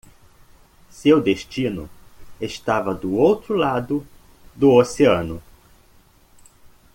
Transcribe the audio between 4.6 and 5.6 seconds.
oceano